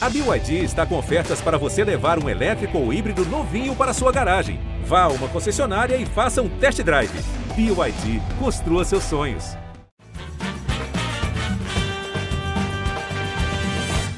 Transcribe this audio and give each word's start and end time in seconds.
A 0.00 0.08
BYD 0.08 0.62
está 0.62 0.86
com 0.86 0.96
ofertas 0.96 1.40
para 1.40 1.58
você 1.58 1.82
levar 1.82 2.22
um 2.22 2.28
elétrico 2.28 2.78
ou 2.78 2.92
híbrido 2.92 3.24
novinho 3.24 3.74
para 3.74 3.92
sua 3.92 4.12
garagem. 4.12 4.60
Vá 4.84 5.02
a 5.02 5.08
uma 5.08 5.26
concessionária 5.26 5.96
e 5.96 6.06
faça 6.06 6.40
um 6.40 6.48
test 6.48 6.80
drive. 6.82 7.10
BYD, 7.56 8.22
construa 8.38 8.84
seus 8.84 9.02
sonhos. 9.02 9.56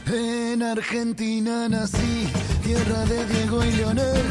En 0.06 0.62
Argentina 0.62 1.66
nací, 1.66 2.28
tierra 2.62 3.06
de 3.06 3.24
Diego 3.24 3.64
y 3.64 3.70
Leonel, 3.72 4.22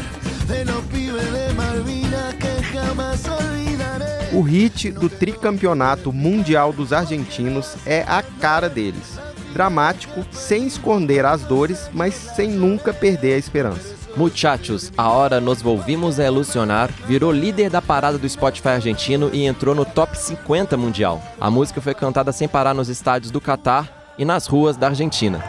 de 0.46 0.64
los 0.64 0.84
pibes 0.84 1.32
de 1.32 1.52
Malvinas 1.54 2.34
que 2.34 2.62
jamás 2.62 3.26
olvidaré. 3.26 4.30
O 4.32 4.42
hit 4.42 4.92
do 4.92 5.08
tricampeonato 5.08 6.12
mundial 6.12 6.72
dos 6.72 6.92
argentinos 6.92 7.74
é 7.84 8.04
a 8.06 8.22
cara 8.22 8.68
deles. 8.68 9.18
Dramático, 9.52 10.24
sem 10.30 10.66
esconder 10.66 11.24
as 11.24 11.42
dores, 11.42 11.90
mas 11.92 12.14
sem 12.14 12.48
nunca 12.48 12.92
perder 12.92 13.34
a 13.34 13.38
esperança. 13.38 14.00
Muchachos, 14.16 14.92
a 14.98 15.08
hora 15.08 15.40
nos 15.40 15.62
volvimos 15.62 16.18
a 16.18 16.26
ilusionar, 16.26 16.90
virou 17.06 17.30
líder 17.30 17.70
da 17.70 17.80
parada 17.80 18.18
do 18.18 18.28
Spotify 18.28 18.70
argentino 18.70 19.30
e 19.32 19.44
entrou 19.44 19.74
no 19.74 19.84
top 19.84 20.18
50 20.18 20.76
mundial. 20.76 21.22
A 21.40 21.50
música 21.50 21.80
foi 21.80 21.94
cantada 21.94 22.32
sem 22.32 22.48
parar 22.48 22.74
nos 22.74 22.88
estádios 22.88 23.30
do 23.30 23.40
Catar 23.40 24.14
e 24.18 24.24
nas 24.24 24.46
ruas 24.46 24.76
da 24.76 24.88
Argentina. 24.88 25.42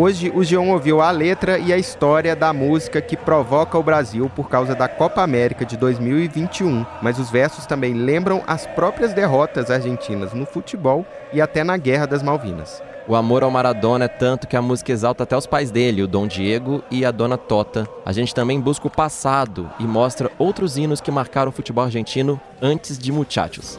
Hoje 0.00 0.30
o 0.32 0.44
Geon 0.44 0.68
ouviu 0.68 1.00
a 1.00 1.10
letra 1.10 1.58
e 1.58 1.72
a 1.72 1.76
história 1.76 2.36
da 2.36 2.52
música 2.52 3.02
que 3.02 3.16
provoca 3.16 3.76
o 3.76 3.82
Brasil 3.82 4.30
por 4.30 4.48
causa 4.48 4.72
da 4.72 4.86
Copa 4.86 5.22
América 5.22 5.64
de 5.64 5.76
2021, 5.76 6.86
mas 7.02 7.18
os 7.18 7.30
versos 7.30 7.66
também 7.66 7.94
lembram 7.94 8.40
as 8.46 8.64
próprias 8.64 9.12
derrotas 9.12 9.72
argentinas 9.72 10.32
no 10.32 10.46
futebol 10.46 11.04
e 11.32 11.40
até 11.40 11.64
na 11.64 11.76
Guerra 11.76 12.06
das 12.06 12.22
Malvinas. 12.22 12.80
O 13.08 13.16
amor 13.16 13.42
ao 13.42 13.50
Maradona 13.50 14.04
é 14.04 14.08
tanto 14.08 14.46
que 14.46 14.56
a 14.56 14.62
música 14.62 14.92
exalta 14.92 15.24
até 15.24 15.36
os 15.36 15.48
pais 15.48 15.72
dele, 15.72 16.00
o 16.00 16.06
Dom 16.06 16.28
Diego 16.28 16.80
e 16.92 17.04
a 17.04 17.10
Dona 17.10 17.36
Tota. 17.36 17.84
A 18.06 18.12
gente 18.12 18.32
também 18.32 18.60
busca 18.60 18.86
o 18.86 18.90
passado 18.90 19.68
e 19.80 19.82
mostra 19.82 20.30
outros 20.38 20.78
hinos 20.78 21.00
que 21.00 21.10
marcaram 21.10 21.48
o 21.48 21.52
futebol 21.52 21.82
argentino 21.82 22.40
antes 22.62 22.96
de 22.96 23.10
Muchachos. 23.10 23.76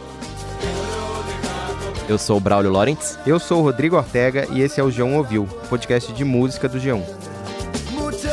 Eu 2.09 2.17
sou 2.17 2.37
o 2.37 2.39
Braulio 2.39 2.71
Lorentz. 2.71 3.19
Eu 3.23 3.39
sou 3.39 3.59
o 3.59 3.61
Rodrigo 3.61 3.95
Ortega 3.95 4.47
e 4.49 4.61
esse 4.61 4.79
é 4.79 4.83
o 4.83 4.87
G1 4.87 5.15
Ouviu, 5.15 5.47
podcast 5.69 6.11
de 6.11 6.25
música 6.25 6.67
do 6.67 6.79
G1. 6.79 7.03
Muchachos, 7.91 8.31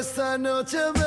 esta 0.00 0.36
noche 0.36 0.78
me 0.78 1.01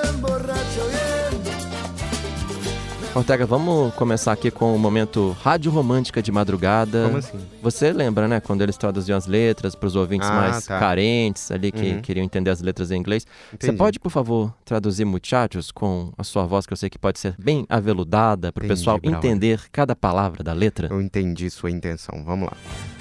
Ortega, 3.16 3.46
vamos 3.46 3.94
começar 3.96 4.34
aqui 4.34 4.52
com 4.52 4.76
o 4.76 4.80
momento 4.80 5.32
rádio 5.42 5.72
romântica 5.72 6.22
de 6.22 6.34
madrugada. 6.34 7.06
Como 7.06 7.18
assim? 7.18 7.40
Você 7.64 7.94
lembra, 7.94 8.28
né, 8.28 8.42
quando 8.42 8.62
eles 8.62 8.76
traduziam 8.76 9.18
as 9.18 9.26
letras 9.26 9.74
para 9.74 9.88
os 9.88 9.96
ouvintes 9.96 10.28
Ah, 10.30 10.34
mais 10.34 10.66
tá. 10.66 10.78
carentes 10.78 11.50
ali 11.50 11.72
que 11.72 11.92
Uhum. 11.94 12.02
queriam 12.02 12.26
entender 12.26 12.50
as 12.52 12.60
letras 12.62 12.92
em 12.92 12.98
inglês? 13.00 13.26
Você 13.52 13.68
Entendi. 13.68 13.78
pode, 13.78 14.00
por 14.02 14.10
favor, 14.10 14.54
traduzir 14.66 15.06
Muchachos 15.06 15.72
com 15.72 16.12
a 16.18 16.26
sua 16.26 16.46
voz 16.46 16.66
que 16.66 16.74
eu 16.74 16.78
sei 16.78 16.90
que 16.90 17.00
pode 17.00 17.18
ser 17.20 17.36
bem 17.40 17.66
aveludada 17.70 18.52
para 18.52 18.66
o 18.66 18.68
pessoal 18.68 19.00
Braulio. 19.00 19.18
entender 19.18 19.62
cada 19.72 19.96
palavra 19.96 20.44
da 20.44 20.52
letra? 20.52 20.90
Eu 20.92 21.02
entendi 21.02 21.50
sua 21.50 21.72
intenção. 21.72 22.22
Vamos 22.26 22.50
lá. 22.50 22.58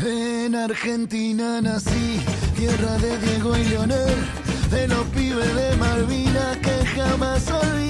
En 0.06 0.54
Argentina 0.54 1.60
nací, 1.60 2.20
tierra 2.54 2.98
de 2.98 3.16
Diego 3.18 3.56
y 3.56 3.64
Leonel, 3.64 4.14
de 4.70 4.86
los 4.86 5.06
pibes 5.08 5.54
de 5.56 5.76
Malvinas 5.76 6.56
que 6.58 6.86
jamás 6.94 7.50
olvidaré. 7.50 7.83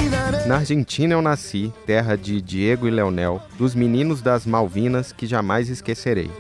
Na 0.46 0.56
Argentina 0.56 1.14
eu 1.14 1.22
nasci, 1.22 1.72
terra 1.86 2.16
de 2.16 2.40
Diego 2.40 2.86
e 2.86 2.90
Leonel, 2.90 3.40
dos 3.58 3.74
meninos 3.74 4.20
das 4.20 4.44
Malvinas 4.44 5.12
que 5.12 5.26
jamais 5.26 5.68
esquecerei. 5.68 6.30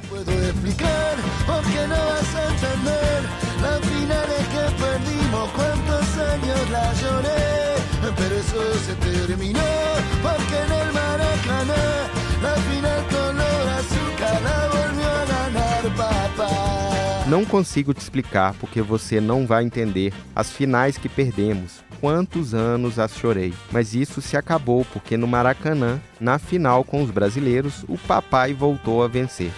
Não 17.34 17.44
consigo 17.44 17.92
te 17.92 18.00
explicar 18.00 18.54
porque 18.60 18.80
você 18.80 19.20
não 19.20 19.44
vai 19.44 19.64
entender 19.64 20.14
as 20.36 20.52
finais 20.52 20.96
que 20.96 21.08
perdemos. 21.08 21.82
Quantos 22.00 22.54
anos 22.54 22.96
as 22.96 23.16
chorei. 23.16 23.52
Mas 23.72 23.92
isso 23.92 24.22
se 24.22 24.36
acabou 24.36 24.86
porque 24.92 25.16
no 25.16 25.26
Maracanã, 25.26 26.00
na 26.20 26.38
final 26.38 26.84
com 26.84 27.02
os 27.02 27.10
brasileiros, 27.10 27.84
o 27.88 27.98
papai 27.98 28.54
voltou 28.54 29.02
a 29.02 29.08
vencer. 29.08 29.50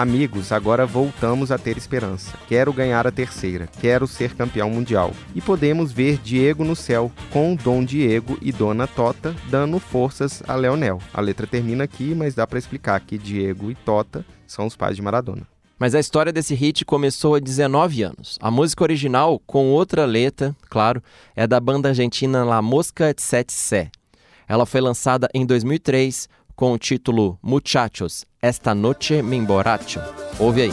Amigos, 0.00 0.50
agora 0.50 0.86
voltamos 0.86 1.52
a 1.52 1.58
ter 1.58 1.76
esperança. 1.76 2.34
Quero 2.48 2.72
ganhar 2.72 3.06
a 3.06 3.10
terceira, 3.10 3.66
quero 3.82 4.06
ser 4.06 4.34
campeão 4.34 4.70
mundial. 4.70 5.12
E 5.34 5.42
podemos 5.42 5.92
ver 5.92 6.16
Diego 6.16 6.64
no 6.64 6.74
céu, 6.74 7.12
com 7.30 7.54
Dom 7.54 7.84
Diego 7.84 8.38
e 8.40 8.50
Dona 8.50 8.86
Tota 8.86 9.36
dando 9.50 9.78
forças 9.78 10.42
a 10.48 10.54
Leonel. 10.54 11.00
A 11.12 11.20
letra 11.20 11.46
termina 11.46 11.84
aqui, 11.84 12.14
mas 12.14 12.34
dá 12.34 12.46
para 12.46 12.58
explicar 12.58 12.98
que 13.00 13.18
Diego 13.18 13.70
e 13.70 13.74
Tota 13.74 14.24
são 14.46 14.64
os 14.64 14.74
pais 14.74 14.96
de 14.96 15.02
Maradona. 15.02 15.46
Mas 15.78 15.94
a 15.94 16.00
história 16.00 16.32
desse 16.32 16.54
hit 16.54 16.82
começou 16.86 17.34
há 17.34 17.38
19 17.38 18.02
anos. 18.02 18.38
A 18.40 18.50
música 18.50 18.82
original, 18.82 19.38
com 19.46 19.66
outra 19.68 20.06
letra, 20.06 20.56
claro, 20.70 21.02
é 21.36 21.46
da 21.46 21.60
banda 21.60 21.90
argentina 21.90 22.42
La 22.42 22.62
Mosca 22.62 23.12
de 23.12 23.20
Sete 23.20 23.52
Sé. 23.52 23.90
Ela 24.48 24.64
foi 24.64 24.80
lançada 24.80 25.28
em 25.34 25.44
2003 25.44 26.26
com 26.60 26.74
o 26.74 26.78
título 26.78 27.38
Muchachos, 27.42 28.26
Esta 28.42 28.74
Noche 28.74 29.22
Me 29.22 29.34
Emborracho. 29.34 29.98
Ouve 30.38 30.60
aí. 30.60 30.70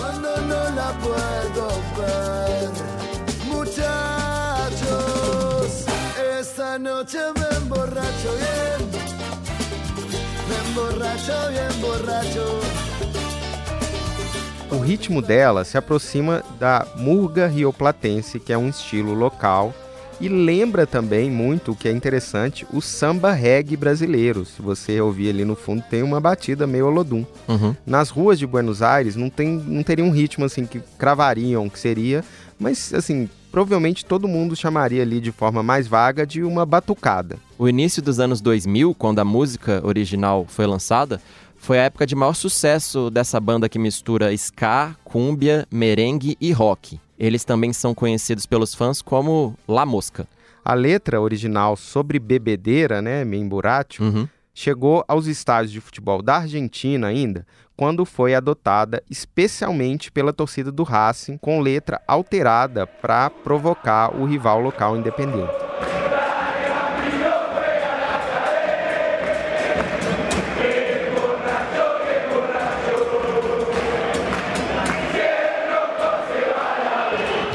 O 14.70 14.80
ritmo 14.80 15.22
dela 15.22 15.64
se 15.64 15.78
aproxima 15.78 16.44
da 16.60 16.86
murga 16.98 17.48
rioplatense, 17.48 18.42
que 18.42 18.52
é 18.52 18.58
um 18.58 18.68
estilo 18.68 19.14
local, 19.14 19.74
e 20.20 20.28
lembra 20.28 20.88
também 20.88 21.30
muito, 21.30 21.72
o 21.72 21.76
que 21.76 21.88
é 21.88 21.92
interessante, 21.92 22.66
o 22.74 22.82
samba 22.82 23.32
reggae 23.32 23.78
brasileiro. 23.78 24.46
Se 24.46 24.62
você 24.62 25.00
ouvir 25.00 25.30
ali 25.30 25.46
no 25.46 25.56
fundo, 25.56 25.84
tem 25.90 26.02
uma 26.02 26.20
batida 26.20 26.66
meio 26.66 26.88
olodum. 26.88 27.26
Uhum. 27.48 27.76
Nas 27.86 28.10
ruas 28.10 28.40
de 28.40 28.48
Buenos 28.48 28.82
Aires 28.82 29.16
não, 29.16 29.30
tem, 29.30 29.48
não 29.48 29.84
teria 29.84 30.04
um 30.04 30.12
ritmo 30.12 30.46
assim 30.46 30.66
que 30.66 30.82
cravariam 30.98 31.70
que 31.70 31.80
seria, 31.80 32.24
mas 32.60 32.94
assim, 32.94 33.30
provavelmente 33.52 34.06
todo 34.06 34.28
mundo 34.28 34.56
chamaria 34.56 35.04
ali 35.04 35.20
de 35.20 35.32
forma 35.32 35.62
mais 35.62 35.88
vaga 35.88 36.26
de 36.26 36.44
uma 36.44 36.66
batucada. 36.66 37.38
O 37.58 37.70
início 37.70 38.02
dos 38.02 38.20
anos 38.20 38.42
2000, 38.42 38.96
quando 38.96 39.20
a 39.20 39.26
música 39.26 39.82
original 39.86 40.46
foi 40.48 40.66
lançada, 40.66 41.22
foi 41.58 41.80
a 41.80 41.84
época 41.84 42.08
de 42.08 42.16
maior 42.16 42.34
sucesso 42.34 43.10
dessa 43.10 43.40
banda 43.40 43.70
que 43.70 43.78
mistura 43.78 44.34
ska, 44.34 44.96
cúmbia, 45.04 45.68
merengue 45.72 46.38
e 46.40 46.52
rock. 46.52 47.00
Eles 47.20 47.44
também 47.44 47.74
são 47.74 47.96
conhecidos 47.96 48.46
pelos 48.46 48.74
fãs 48.76 49.02
como 49.02 49.56
La 49.68 49.86
Mosca. 49.86 50.28
A 50.64 50.74
letra 50.74 51.20
original 51.22 51.76
sobre 51.76 52.20
bebedeira, 52.20 53.02
né, 53.02 53.24
Memburatio, 53.26 54.04
Uhum. 54.04 54.28
chegou 54.54 55.04
aos 55.08 55.26
estádios 55.28 55.72
de 55.72 55.80
futebol 55.82 56.22
da 56.22 56.38
Argentina 56.38 57.08
ainda, 57.08 57.46
quando 57.76 58.06
foi 58.06 58.34
adotada 58.36 59.02
especialmente 59.10 60.12
pela 60.12 60.34
torcida 60.34 60.72
do 60.72 60.84
Racing, 60.84 61.38
com 61.38 61.62
letra 61.62 62.02
alterada 62.08 62.86
para 62.88 63.30
provocar 63.30 64.16
o 64.16 64.26
rival 64.26 64.60
local 64.60 64.98
independente. 64.98 65.67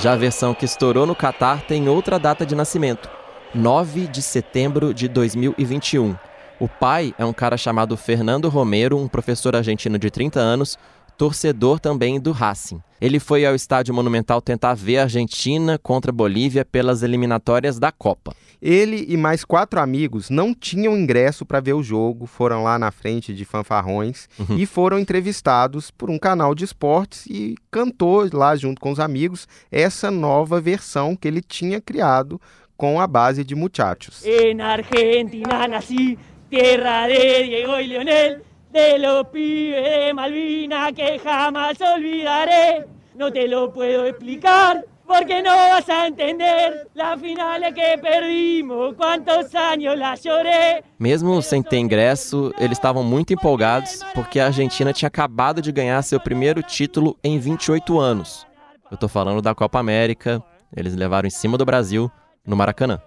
Já 0.03 0.15
a 0.15 0.17
versão 0.17 0.53
que 0.53 0.65
estourou 0.65 1.07
no 1.07 1.15
Catar 1.15 1.63
tem 1.63 1.89
outra 1.89 2.19
data 2.19 2.45
de 2.45 2.57
nascimento, 2.57 3.09
9 3.55 4.09
de 4.09 4.21
setembro 4.21 4.93
de 4.93 5.07
2021. 5.07 6.17
O 6.59 6.67
pai 6.67 7.15
é 7.17 7.25
um 7.25 7.33
cara 7.33 7.57
chamado 7.57 7.97
Fernando 7.97 8.49
Romero, 8.49 8.99
um 8.99 9.07
professor 9.07 9.55
argentino 9.55 10.01
de 10.01 10.11
30 10.11 10.41
anos, 10.41 10.77
torcedor 11.17 11.79
também 11.79 12.21
do 12.21 12.33
Racing. 12.33 12.81
Ele 13.01 13.19
foi 13.19 13.45
ao 13.45 13.55
estádio 13.55 13.93
Monumental 13.93 14.41
tentar 14.41 14.75
ver 14.75 14.99
a 14.99 15.03
Argentina 15.03 15.77
contra 15.77 16.13
a 16.13 16.15
Bolívia 16.15 16.65
pelas 16.65 17.03
eliminatórias 17.03 17.79
da 17.79 17.91
Copa. 17.91 18.33
Ele 18.61 19.05
e 19.09 19.17
mais 19.17 19.45
quatro 19.45 19.81
amigos 19.81 20.31
não 20.31 20.55
tinham 20.55 20.97
ingresso 20.97 21.45
para 21.45 21.59
ver 21.59 21.73
o 21.73 21.83
jogo, 21.83 22.27
foram 22.27 22.63
lá 22.63 22.79
na 22.79 22.93
frente 22.93 23.35
de 23.35 23.45
fanfarrões 23.45 24.29
uhum. 24.39 24.57
e 24.57 24.67
foram 24.67 25.01
entrevistados 25.01 25.91
por 25.91 26.11
um 26.11 26.19
canal 26.19 26.55
de 26.55 26.65
esportes 26.65 27.27
e 27.27 27.57
cantou 27.73 28.29
lá 28.33 28.55
junto 28.55 28.81
com 28.81 28.93
os 28.93 29.01
amigos 29.01 29.49
essa 29.71 30.13
nova 30.13 30.61
versão 30.61 31.17
que 31.17 31.27
ele 31.27 31.43
tinha 31.43 31.81
criado 31.81 32.41
com 32.77 33.01
a 33.01 33.07
base 33.09 33.43
de 33.43 33.57
muchachos. 33.57 34.25
Em 34.25 34.61
Argentina 34.61 35.67
nasci, 35.67 36.17
terra 36.49 37.09
de 37.09 37.45
Diego 37.45 37.73
e 37.81 37.87
Leonel, 37.89 38.41
de 38.73 38.99
los 38.99 39.27
pibes 39.29 39.85
de 39.85 40.15
Malvina 40.15 40.93
que 40.93 41.19
jamás 41.19 41.79
olvidaré. 41.81 42.87
No 43.15 43.31
te 43.31 43.47
lo 43.47 43.71
puedo 43.71 44.07
explicar 44.07 44.83
porque 45.07 45.43
no 45.43 45.51
vas 45.51 45.89
a 45.91 46.07
entender 46.07 46.89
la 46.95 47.19
final 47.19 47.63
que 47.75 47.99
perdimos, 47.99 48.95
quantos 48.97 49.55
anos 49.55 49.99
la 49.99 50.17
choré. 50.17 50.83
Mesmo 50.99 51.43
sem 51.43 51.63
ter 51.63 51.77
ingresso, 51.79 52.53
eles 52.59 52.79
estavam 52.79 53.05
muito 53.05 53.35
empolgados 53.35 54.01
porque 54.15 54.41
a 54.41 54.47
Argentina 54.47 54.93
tinha 54.93 55.09
acabado 55.09 55.61
de 55.61 55.71
ganhar 55.71 56.01
seu 56.03 56.19
primeiro 56.19 56.63
título 56.63 57.19
em 57.23 57.39
28 57.39 58.01
anos. 58.01 58.47
Eu 58.91 58.97
tô 58.97 59.07
falando 59.07 59.43
da 59.43 59.55
Copa 59.55 59.79
América, 59.79 60.43
eles 60.75 60.95
levaram 60.97 61.27
em 61.27 61.31
cima 61.31 61.59
do 61.59 61.67
Brasil 61.67 62.11
no 62.47 62.57
Maracanã. 62.57 62.99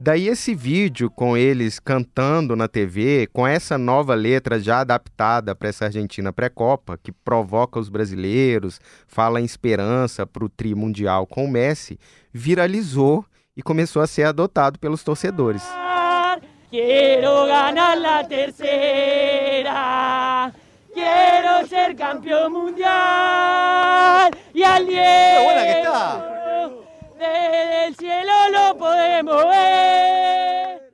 Daí 0.00 0.28
esse 0.28 0.54
vídeo 0.54 1.10
com 1.10 1.36
eles 1.36 1.80
cantando 1.80 2.54
na 2.54 2.68
TV, 2.68 3.28
com 3.32 3.44
essa 3.44 3.76
nova 3.76 4.14
letra 4.14 4.60
já 4.60 4.78
adaptada 4.80 5.56
para 5.56 5.68
essa 5.68 5.86
Argentina 5.86 6.32
pré-copa, 6.32 6.96
que 7.02 7.10
provoca 7.10 7.80
os 7.80 7.88
brasileiros, 7.88 8.80
fala 9.08 9.40
em 9.40 9.44
esperança 9.44 10.24
para 10.24 10.44
o 10.44 10.48
tri 10.48 10.72
mundial 10.72 11.26
com 11.26 11.44
o 11.44 11.50
Messi, 11.50 11.98
viralizou 12.32 13.24
e 13.56 13.62
começou 13.62 14.00
a 14.00 14.06
ser 14.06 14.22
adotado 14.22 14.78
pelos 14.78 15.02
torcedores. 15.02 15.64
Quero 16.70 17.46
ganhar 17.46 17.98
la 17.98 18.22
terceira. 18.22 19.72
Quero 20.94 21.66
ser 21.66 21.96
campeão 21.96 22.48
mundial. 22.50 24.30
E 24.54 24.62
al 24.62 24.84
Diego, 24.84 25.48
que 25.66 26.37
desde 27.40 27.86
el 27.86 27.96
cielo 27.96 28.32
lo 28.52 28.78
podemos 28.78 29.48
ver. 29.48 30.07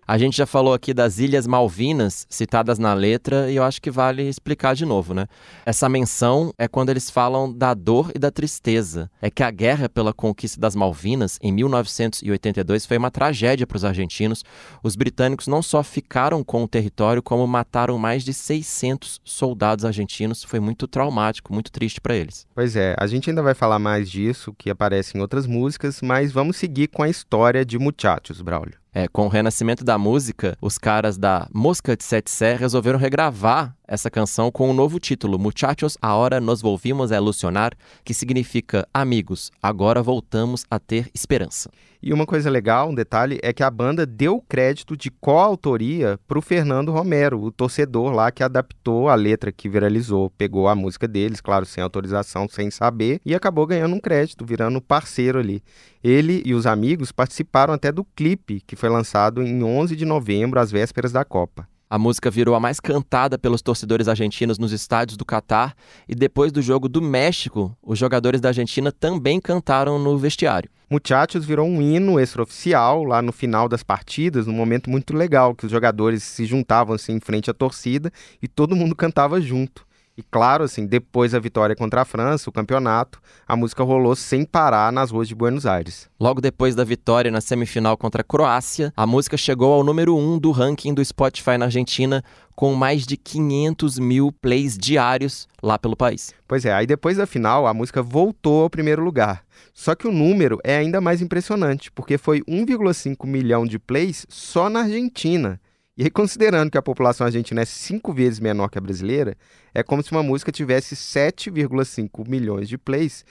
A 0.07 0.19
gente 0.19 0.37
já 0.37 0.45
falou 0.45 0.75
aqui 0.75 0.93
das 0.93 1.19
Ilhas 1.19 1.47
Malvinas, 1.47 2.27
citadas 2.29 2.79
na 2.79 2.93
letra, 2.93 3.51
e 3.51 3.57
eu 3.57 3.63
acho 3.63 3.81
que 3.81 3.91
vale 3.91 4.23
explicar 4.29 4.75
de 4.75 4.85
novo, 4.85 5.15
né? 5.15 5.27
Essa 5.65 5.89
menção 5.89 6.53
é 6.59 6.69
quando 6.69 6.91
eles 6.91 7.09
falam 7.09 7.51
da 7.51 7.73
dor 7.73 8.13
e 8.15 8.19
da 8.19 8.31
tristeza. 8.31 9.11
É 9.23 9.31
que 9.31 9.43
a 9.43 9.51
guerra 9.51 9.89
pela 9.89 10.13
conquista 10.13 10.61
das 10.61 10.77
Malvinas, 10.77 11.39
em 11.43 11.51
1982, 11.53 12.85
foi 12.85 12.99
uma 12.99 13.11
tragédia 13.11 13.67
para 13.67 13.77
os 13.77 13.85
argentinos. 13.85 14.45
Os 14.83 14.95
britânicos 14.95 15.47
não 15.47 15.63
só 15.63 15.83
ficaram 15.83 16.45
com 16.45 16.63
o 16.63 16.69
território, 16.69 17.23
como 17.23 17.47
mataram 17.47 17.97
mais 17.97 18.23
de 18.23 18.35
600 18.35 19.23
soldados 19.25 19.87
argentinos. 19.87 20.45
Foi 20.45 20.61
muito 20.61 20.87
traumático, 20.87 21.51
muito 21.51 21.73
triste 21.73 21.99
para 21.99 22.15
eles. 22.15 22.47
Pois 22.55 22.77
é, 22.77 22.95
a 22.99 23.07
gente 23.07 23.31
ainda 23.31 23.43
vai 23.43 23.55
falar 23.55 23.79
mais 23.79 24.11
disso, 24.11 24.55
que 24.59 24.69
aparece 24.69 25.17
em 25.17 25.21
outras 25.23 25.47
músicas, 25.47 26.03
mas 26.03 26.31
vamos 26.31 26.59
seguir 26.59 26.89
com 26.89 27.03
a 27.03 27.09
história 27.09 27.65
de 27.65 27.79
Muchachos, 27.79 28.43
Braulio. 28.43 28.84
É, 28.97 29.09
com 29.09 29.27
o 29.27 29.29
renascimento 29.29 29.85
da 29.85 29.99
música, 29.99 30.57
os 30.63 30.79
caras 30.79 31.19
da 31.19 31.49
Mosca 31.53 31.97
de 31.97 32.05
Sete 32.05 32.31
Sé 32.31 32.55
resolveram 32.55 32.97
regravar 32.97 33.75
essa 33.87 34.11
canção 34.11 34.51
com 34.51 34.71
um 34.71 34.75
novo 34.75 34.99
título, 34.99 35.39
Muchachos, 35.39 35.97
Ahora 36.01 36.41
nos 36.41 36.63
volvimos 36.63 37.13
a 37.13 37.17
ilusionar, 37.17 37.73
que 38.05 38.15
significa 38.15 38.87
Amigos, 38.93 39.51
agora 39.63 40.03
voltamos 40.03 40.65
a 40.71 40.79
ter 40.79 41.11
esperança. 41.15 41.71
E 42.03 42.13
uma 42.13 42.27
coisa 42.27 42.51
legal, 42.51 42.91
um 42.91 42.95
detalhe, 42.95 43.39
é 43.43 43.53
que 43.53 43.63
a 43.63 43.71
banda 43.71 44.05
deu 44.05 44.39
crédito 44.47 44.95
de 44.97 45.11
coautoria 45.11 46.19
para 46.29 46.39
o 46.39 46.43
Fernando 46.43 46.93
Romero, 46.93 47.41
o 47.41 47.51
torcedor 47.51 48.13
lá 48.13 48.31
que 48.31 48.43
adaptou 48.43 49.09
a 49.09 49.15
letra 49.15 49.51
que 49.51 49.69
viralizou, 49.69 50.29
pegou 50.31 50.69
a 50.69 50.75
música 50.75 51.09
deles, 51.09 51.41
claro, 51.41 51.65
sem 51.65 51.83
autorização, 51.83 52.47
sem 52.49 52.71
saber, 52.71 53.21
e 53.25 53.35
acabou 53.35 53.67
ganhando 53.67 53.97
um 53.97 54.01
crédito, 54.01 54.45
virando 54.45 54.83
parceiro 54.83 55.39
ali. 55.39 55.63
Ele 56.03 56.43
e 56.45 56.53
os 56.53 56.67
amigos 56.67 57.11
participaram 57.11 57.73
até 57.73 57.91
do 57.91 58.05
clipe 58.05 58.61
que 58.67 58.77
foi 58.77 58.91
lançado 58.91 59.43
em 59.43 59.63
11 59.63 59.97
de 59.97 60.05
novembro, 60.05 60.61
às 60.61 60.71
vésperas 60.71 61.11
da 61.11 61.25
Copa. 61.25 61.67
A 61.95 61.99
música 61.99 62.29
virou 62.29 62.57
a 62.57 62.59
mais 62.59 62.81
cantada 62.81 63.39
pelos 63.39 63.63
torcedores 63.63 64.09
argentinos 64.09 64.59
nos 64.59 64.73
estádios 64.73 65.17
do 65.17 65.25
Catar 65.25 65.77
e 66.09 66.15
depois 66.17 66.51
do 66.51 66.61
jogo 66.61 66.89
do 66.89 67.01
México, 67.01 67.73
os 67.81 67.97
jogadores 67.97 68.41
da 68.41 68.49
Argentina 68.49 68.91
também 68.91 69.41
cantaram 69.41 69.97
no 69.97 70.19
vestiário. 70.19 70.69
Muchachos 70.91 71.45
virou 71.45 71.69
um 71.69 71.81
hino 71.81 72.19
extraoficial 72.19 73.05
lá 73.05 73.23
no 73.23 73.31
final 73.31 73.69
das 73.69 73.85
partidas, 73.85 74.45
num 74.45 74.53
momento 74.53 74.91
muito 74.91 75.17
legal, 75.17 75.55
que 75.55 75.67
os 75.67 75.71
jogadores 75.71 76.25
se 76.25 76.45
juntavam 76.45 76.97
assim 76.97 77.13
em 77.13 77.21
frente 77.21 77.49
à 77.49 77.55
torcida 77.55 78.13
e 78.43 78.49
todo 78.49 78.75
mundo 78.75 78.97
cantava 78.97 79.41
junto. 79.41 79.87
E 80.17 80.23
claro, 80.23 80.63
assim, 80.63 80.87
depois 80.87 81.33
da 81.33 81.41
vitória 81.41 81.75
contra 81.75 82.03
a 82.03 82.05
França, 82.05 82.49
o 82.49 82.53
campeonato, 82.53 83.21
a 83.49 83.57
música 83.57 83.83
rolou 83.83 84.15
sem 84.15 84.45
parar 84.45 84.93
nas 84.93 85.11
ruas 85.11 85.27
de 85.27 85.35
Buenos 85.35 85.67
Aires. 85.67 86.09
Logo 86.21 86.41
depois 86.41 86.77
da 86.77 86.85
vitória 86.85 87.33
na 87.33 87.41
semifinal 87.41 87.97
contra 87.97 88.21
a 88.21 88.25
Croácia, 88.25 88.93
a 88.97 89.07
música 89.07 89.37
chegou 89.37 89.73
ao 89.73 89.83
número 89.83 90.17
1 90.17 90.35
um 90.35 90.39
do 90.39 90.53
ranking 90.53 90.95
do 90.95 91.05
Spotify 91.05 91.59
na 91.59 91.65
Argentina, 91.65 92.23
com 92.55 92.75
mais 92.75 93.05
de 93.05 93.17
500 93.17 93.99
mil 93.99 94.31
plays 94.31 94.79
diários 94.79 95.49
lá 95.61 95.77
pelo 95.77 95.97
país. 95.97 96.33
Pois 96.47 96.65
é, 96.65 96.73
aí 96.73 96.87
depois 96.87 97.17
da 97.17 97.27
final, 97.27 97.67
a 97.67 97.75
música 97.75 98.01
voltou 98.01 98.63
ao 98.63 98.71
primeiro 98.71 99.03
lugar. 99.03 99.43
Só 99.73 99.97
que 99.97 100.07
o 100.07 100.13
número 100.13 100.61
é 100.63 100.77
ainda 100.77 101.01
mais 101.01 101.21
impressionante, 101.21 101.91
porque 101.91 102.17
foi 102.17 102.41
1,5 102.43 103.27
milhão 103.27 103.67
de 103.67 103.81
plays 103.81 104.25
só 104.29 104.71
na 104.71 104.83
Argentina. 104.83 105.61
E 105.97 106.03
aí, 106.03 106.11
considerando 106.11 106.73
que 106.73 106.79
a 106.79 106.83
população 106.83 107.25
argentina 107.25 107.63
é 107.63 107.65
cinco 107.65 108.13
vezes 108.13 108.41
menor 108.41 108.69
que 108.69 108.77
a 108.77 108.81
brasileira, 108.81 109.37
é 109.73 109.81
como 109.81 110.03
se 110.03 110.11
uma 110.11 110.25
música 110.25 110.51
tivesse 110.51 110.97
7,5 110.97 112.29
milhões 112.29 112.69
de 112.69 112.77
plays 112.77 113.25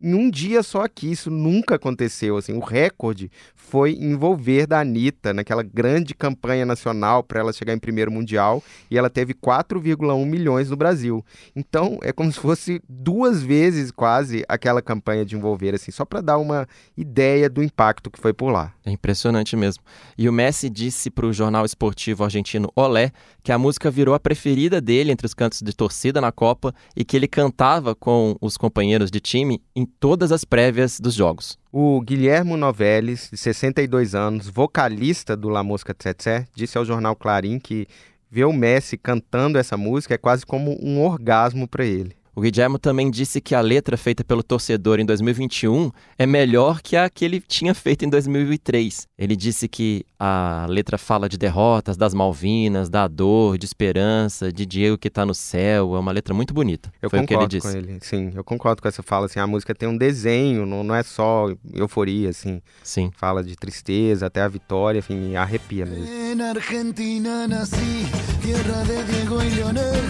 em 0.00 0.14
um 0.14 0.30
dia 0.30 0.62
só 0.62 0.82
aqui. 0.82 1.10
Isso 1.10 1.30
nunca 1.30 1.74
aconteceu. 1.74 2.36
Assim, 2.36 2.54
o 2.54 2.60
recorde 2.60 3.30
foi 3.54 3.92
envolver 3.92 4.66
da 4.66 4.80
Anitta 4.80 5.34
naquela 5.34 5.62
grande 5.62 6.14
campanha 6.14 6.64
nacional 6.64 7.22
para 7.22 7.40
ela 7.40 7.52
chegar 7.52 7.74
em 7.74 7.78
primeiro 7.78 8.10
mundial 8.10 8.62
e 8.90 8.96
ela 8.96 9.10
teve 9.10 9.34
4,1 9.34 10.24
milhões 10.24 10.70
no 10.70 10.76
Brasil. 10.76 11.24
Então 11.54 11.98
é 12.02 12.12
como 12.12 12.30
se 12.32 12.40
fosse 12.40 12.82
duas 12.88 13.42
vezes 13.42 13.90
quase 13.90 14.44
aquela 14.48 14.80
campanha 14.80 15.24
de 15.24 15.36
envolver, 15.36 15.74
assim, 15.74 15.90
só 15.90 16.04
para 16.04 16.20
dar 16.20 16.38
uma 16.38 16.66
ideia 16.96 17.48
do 17.48 17.62
impacto 17.62 18.10
que 18.10 18.20
foi 18.20 18.32
por 18.32 18.50
lá. 18.50 18.72
É 18.84 18.90
impressionante 18.90 19.56
mesmo. 19.56 19.82
E 20.16 20.28
o 20.28 20.32
Messi 20.32 20.70
disse 20.70 21.10
para 21.10 21.26
o 21.26 21.32
jornal 21.32 21.64
esportivo 21.64 22.24
argentino 22.24 22.70
Olé 22.74 23.12
que 23.42 23.52
a 23.52 23.58
música 23.58 23.90
virou 23.90 24.14
a 24.14 24.20
preferida 24.20 24.80
dele 24.80 25.12
entre 25.12 25.26
os 25.26 25.34
cantos 25.34 25.60
de 25.60 25.72
torcida 25.74 26.20
na 26.20 26.32
Copa 26.32 26.74
e 26.96 27.04
que 27.04 27.16
ele 27.16 27.28
cantava 27.28 27.94
com 27.94 28.36
os 28.40 28.56
companheiros 28.56 29.10
de 29.10 29.20
time 29.20 29.62
em 29.74 29.86
todas 29.98 30.32
as 30.32 30.44
prévias 30.44 31.00
dos 31.00 31.14
jogos. 31.14 31.58
O 31.72 32.00
Guilhermo 32.00 32.56
Noveles, 32.56 33.28
de 33.30 33.36
62 33.36 34.14
anos, 34.14 34.48
vocalista 34.48 35.36
do 35.36 35.48
La 35.48 35.62
Mosca 35.62 35.92
Tsetse, 35.92 36.46
disse 36.54 36.78
ao 36.78 36.84
jornal 36.84 37.16
Clarim 37.16 37.58
que 37.58 37.86
ver 38.30 38.44
o 38.44 38.52
Messi 38.52 38.96
cantando 38.96 39.58
essa 39.58 39.76
música 39.76 40.14
é 40.14 40.18
quase 40.18 40.46
como 40.46 40.78
um 40.80 41.02
orgasmo 41.02 41.66
para 41.66 41.84
ele. 41.84 42.19
O 42.34 42.40
Guilherme 42.40 42.78
também 42.78 43.10
disse 43.10 43.40
que 43.40 43.54
a 43.54 43.60
letra 43.60 43.96
feita 43.96 44.22
pelo 44.24 44.42
torcedor 44.42 45.00
em 45.00 45.04
2021 45.04 45.90
é 46.18 46.26
melhor 46.26 46.80
que 46.80 46.96
a 46.96 47.10
que 47.10 47.24
ele 47.24 47.40
tinha 47.40 47.74
feito 47.74 48.04
em 48.04 48.08
2003. 48.08 49.06
Ele 49.18 49.34
disse 49.36 49.66
que 49.68 50.04
a 50.18 50.66
letra 50.68 50.96
fala 50.96 51.28
de 51.28 51.36
derrotas, 51.36 51.96
das 51.96 52.14
Malvinas, 52.14 52.88
da 52.88 53.08
dor, 53.08 53.58
de 53.58 53.66
esperança, 53.66 54.52
de 54.52 54.64
Diego 54.64 54.96
que 54.96 55.08
está 55.08 55.26
no 55.26 55.34
céu. 55.34 55.96
É 55.96 55.98
uma 55.98 56.12
letra 56.12 56.32
muito 56.32 56.54
bonita. 56.54 56.90
Eu 57.02 57.10
Foi 57.10 57.20
concordo 57.20 57.44
o 57.44 57.48
que 57.48 57.56
ele 57.56 57.60
disse. 57.60 57.72
com 57.72 57.78
ele. 57.90 57.98
Sim, 58.02 58.32
eu 58.34 58.44
concordo 58.44 58.80
com 58.82 58.88
essa 58.88 59.02
fala. 59.02 59.26
Assim, 59.26 59.40
a 59.40 59.46
música 59.46 59.74
tem 59.74 59.88
um 59.88 59.96
desenho, 59.96 60.64
não, 60.64 60.84
não 60.84 60.94
é 60.94 61.02
só 61.02 61.46
euforia, 61.74 62.30
assim. 62.30 62.62
Sim. 62.82 63.10
Fala 63.16 63.42
de 63.42 63.56
tristeza 63.56 64.26
até 64.26 64.40
a 64.42 64.48
vitória, 64.48 64.98
enfim, 65.00 65.34
arrepia 65.36 65.84
mesmo. 65.84 66.06
En 66.06 66.40
Argentina 66.42 67.48
nací, 67.48 68.06
tierra 68.50 68.82
de 68.82 69.04
Diego 69.04 69.42
y 69.42 69.50
Leonel, 69.50 70.02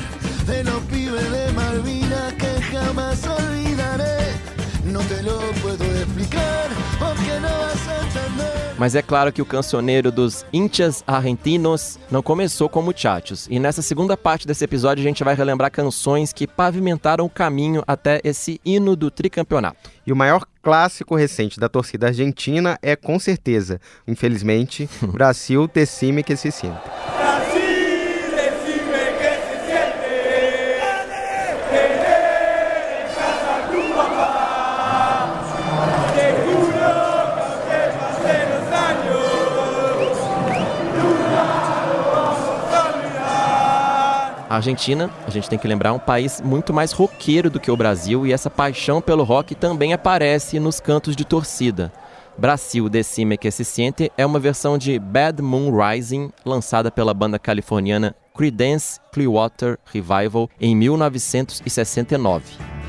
de 0.46 0.64
los 0.64 0.80
pibes 0.84 1.30
de 1.30 1.52
Malvinas 1.52 2.32
que 2.34 2.62
jamás 2.62 3.26
olvidaré. 3.26 4.32
No 4.84 5.00
te 5.00 5.22
lo 5.22 5.38
puedo 5.60 5.84
explicar, 5.84 6.68
porque 6.98 7.38
no 7.38 7.48
vas 7.48 7.88
a 7.88 7.96
entender. 7.98 8.74
Mas 8.78 8.94
é 8.94 9.02
claro 9.02 9.30
que 9.30 9.42
o 9.42 9.44
cancioneiro 9.44 10.10
dos 10.10 10.46
Hinchas 10.54 11.04
Argentinos 11.06 11.98
não 12.10 12.22
começou 12.22 12.70
com 12.70 12.80
Muchachos. 12.80 13.46
E 13.50 13.58
nessa 13.58 13.82
segunda 13.82 14.16
parte 14.16 14.46
desse 14.46 14.64
episódio 14.64 15.02
a 15.02 15.06
gente 15.06 15.22
vai 15.22 15.34
relembrar 15.34 15.70
canções 15.70 16.32
que 16.32 16.46
pavimentaram 16.46 17.26
o 17.26 17.30
caminho 17.30 17.82
até 17.86 18.22
esse 18.24 18.58
hino 18.64 18.96
do 18.96 19.10
tricampeonato. 19.10 19.90
E 20.06 20.12
o 20.12 20.16
maior 20.16 20.46
clássico 20.62 21.14
recente 21.14 21.60
da 21.60 21.68
torcida 21.68 22.06
argentina 22.06 22.78
é, 22.80 22.96
com 22.96 23.18
certeza, 23.18 23.78
infelizmente, 24.08 24.88
Brasil 25.12 25.68
Tecime 25.68 26.22
que 26.22 26.36
se 26.36 26.50
sinta. 26.50 26.99
A 44.50 44.56
Argentina, 44.56 45.08
a 45.24 45.30
gente 45.30 45.48
tem 45.48 45.56
que 45.56 45.68
lembrar, 45.68 45.90
é 45.90 45.92
um 45.92 45.98
país 46.00 46.40
muito 46.40 46.74
mais 46.74 46.90
roqueiro 46.90 47.48
do 47.48 47.60
que 47.60 47.70
o 47.70 47.76
Brasil 47.76 48.26
e 48.26 48.32
essa 48.32 48.50
paixão 48.50 49.00
pelo 49.00 49.22
rock 49.22 49.54
também 49.54 49.92
aparece 49.92 50.58
nos 50.58 50.80
cantos 50.80 51.14
de 51.14 51.24
torcida. 51.24 51.92
Brasil 52.36 52.88
Decime 52.88 53.38
que 53.38 53.48
se 53.52 53.64
sente 53.64 54.10
é 54.18 54.26
uma 54.26 54.40
versão 54.40 54.76
de 54.76 54.98
Bad 54.98 55.40
Moon 55.40 55.70
Rising 55.70 56.32
lançada 56.44 56.90
pela 56.90 57.14
banda 57.14 57.38
californiana 57.38 58.12
Creedence 58.36 58.98
Clearwater 59.12 59.78
Revival 59.84 60.50
em 60.60 60.74
1969. 60.74 62.79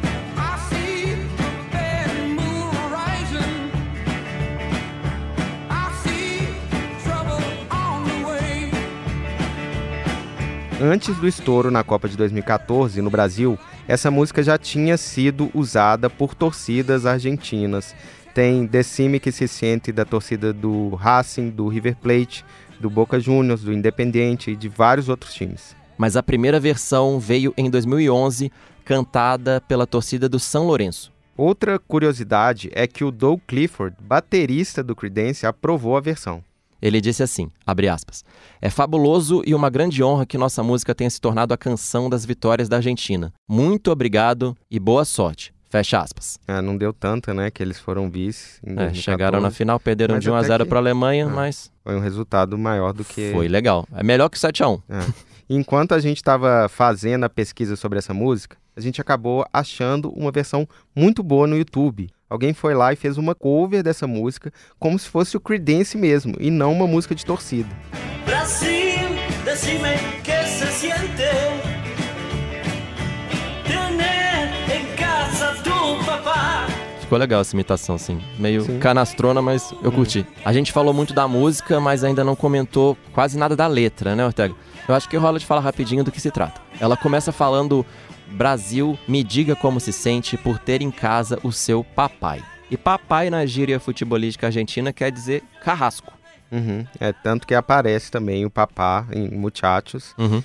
Antes 10.83 11.15
do 11.17 11.27
estouro 11.27 11.69
na 11.69 11.83
Copa 11.83 12.09
de 12.09 12.17
2014 12.17 13.01
no 13.01 13.09
Brasil, 13.11 13.57
essa 13.87 14.09
música 14.09 14.41
já 14.41 14.57
tinha 14.57 14.97
sido 14.97 15.51
usada 15.53 16.09
por 16.09 16.33
torcidas 16.33 17.05
argentinas 17.05 17.95
tem 18.33 18.65
Decime 18.65 19.19
que 19.19 19.31
se 19.31 19.47
sente 19.47 19.91
da 19.91 20.05
torcida 20.05 20.53
do 20.53 20.95
Racing, 20.95 21.49
do 21.49 21.67
River 21.67 21.95
Plate, 21.97 22.45
do 22.79 22.89
Boca 22.89 23.19
Juniors, 23.19 23.61
do 23.61 23.73
Independiente 23.73 24.51
e 24.51 24.55
de 24.55 24.69
vários 24.69 25.09
outros 25.09 25.33
times. 25.33 25.75
Mas 25.97 26.15
a 26.15 26.23
primeira 26.23 26.59
versão 26.59 27.19
veio 27.19 27.53
em 27.57 27.69
2011, 27.69 28.51
cantada 28.83 29.61
pela 29.61 29.85
torcida 29.85 30.27
do 30.27 30.39
São 30.39 30.65
Lourenço. 30.65 31.11
Outra 31.37 31.77
curiosidade 31.77 32.69
é 32.73 32.87
que 32.87 33.03
o 33.03 33.11
Doug 33.11 33.39
Clifford, 33.47 33.95
baterista 33.99 34.83
do 34.83 34.95
Creedence, 34.95 35.45
aprovou 35.45 35.97
a 35.97 36.01
versão. 36.01 36.43
Ele 36.81 36.99
disse 36.99 37.21
assim, 37.21 37.49
aspas, 37.65 38.23
É 38.61 38.69
fabuloso 38.69 39.43
e 39.45 39.53
uma 39.53 39.69
grande 39.69 40.03
honra 40.03 40.25
que 40.25 40.37
nossa 40.37 40.63
música 40.63 40.95
tenha 40.95 41.09
se 41.09 41.21
tornado 41.21 41.53
a 41.53 41.57
canção 41.57 42.09
das 42.09 42.25
vitórias 42.25 42.67
da 42.67 42.77
Argentina. 42.77 43.31
Muito 43.47 43.91
obrigado 43.91 44.57
e 44.69 44.79
boa 44.79 45.05
sorte. 45.05 45.53
Fecha 45.69 45.99
aspas. 45.99 46.37
É, 46.45 46.59
não 46.59 46.75
deu 46.75 46.91
tanto, 46.91 47.33
né? 47.33 47.49
Que 47.49 47.63
eles 47.63 47.79
foram 47.79 48.09
vice. 48.09 48.59
É, 48.65 48.93
chegaram 48.93 49.39
na 49.39 49.49
final, 49.49 49.79
perderam 49.79 50.19
de 50.19 50.29
1 50.29 50.35
a 50.35 50.43
0 50.43 50.65
para 50.65 50.79
a 50.79 50.81
Alemanha, 50.81 51.23
é, 51.23 51.27
mas. 51.29 51.71
Foi 51.81 51.95
um 51.95 52.01
resultado 52.01 52.57
maior 52.57 52.91
do 52.91 53.05
que. 53.05 53.31
Foi 53.31 53.47
legal. 53.47 53.87
É 53.93 54.03
melhor 54.03 54.27
que 54.27 54.37
7 54.37 54.63
a 54.63 54.67
1 54.67 54.73
é. 54.89 55.31
Enquanto 55.49 55.93
a 55.93 55.99
gente 55.99 56.17
estava 56.17 56.67
fazendo 56.67 57.23
a 57.23 57.29
pesquisa 57.29 57.77
sobre 57.77 57.99
essa 57.99 58.13
música, 58.13 58.57
a 58.75 58.81
gente 58.81 58.99
acabou 58.99 59.45
achando 59.51 60.09
uma 60.11 60.31
versão 60.31 60.67
muito 60.95 61.21
boa 61.23 61.47
no 61.47 61.57
YouTube. 61.57 62.09
Alguém 62.31 62.53
foi 62.53 62.73
lá 62.73 62.93
e 62.93 62.95
fez 62.95 63.17
uma 63.17 63.35
cover 63.35 63.83
dessa 63.83 64.07
música 64.07 64.53
como 64.79 64.97
se 64.97 65.09
fosse 65.09 65.35
o 65.35 65.39
Creedence 65.41 65.97
mesmo, 65.97 66.33
e 66.39 66.49
não 66.49 66.71
uma 66.71 66.87
música 66.87 67.13
de 67.13 67.25
torcida. 67.25 67.67
Brasil, 68.25 68.71
decime 69.43 69.89
que 70.23 70.43
se 70.47 70.67
siente 70.67 71.61
Ficou 77.01 77.19
legal 77.19 77.41
essa 77.41 77.53
imitação, 77.53 77.95
assim. 77.95 78.21
Meio 78.39 78.61
Sim. 78.61 78.79
canastrona, 78.79 79.41
mas 79.41 79.73
eu 79.83 79.91
curti. 79.91 80.25
A 80.45 80.53
gente 80.53 80.71
falou 80.71 80.93
muito 80.93 81.13
da 81.13 81.27
música, 81.27 81.77
mas 81.77 82.05
ainda 82.05 82.23
não 82.23 82.37
comentou 82.37 82.97
quase 83.11 83.37
nada 83.37 83.53
da 83.53 83.67
letra, 83.67 84.15
né, 84.15 84.25
Ortega? 84.25 84.55
Eu 84.87 84.95
acho 84.95 85.09
que 85.09 85.17
rola 85.17 85.37
de 85.37 85.45
falar 85.45 85.59
rapidinho 85.59 86.05
do 86.05 86.11
que 86.13 86.21
se 86.21 86.31
trata. 86.31 86.61
Ela 86.79 86.95
começa 86.95 87.33
falando: 87.33 87.85
Brasil, 88.31 88.97
me 89.07 89.23
diga 89.23 89.55
como 89.55 89.79
se 89.79 89.91
sente 89.91 90.37
por 90.37 90.57
ter 90.57 90.81
em 90.81 90.91
casa 90.91 91.39
o 91.43 91.51
seu 91.51 91.83
papai. 91.83 92.43
E 92.69 92.77
papai 92.77 93.29
na 93.29 93.45
gíria 93.45 93.79
futebolística 93.79 94.47
argentina 94.47 94.93
quer 94.93 95.11
dizer 95.11 95.43
carrasco. 95.63 96.13
Uhum. 96.51 96.85
É 96.99 97.13
tanto 97.13 97.45
que 97.45 97.53
aparece 97.53 98.09
também 98.09 98.45
o 98.45 98.49
papá 98.49 99.05
em 99.11 99.29
Muchachos. 99.29 100.13
Uhum. 100.17 100.41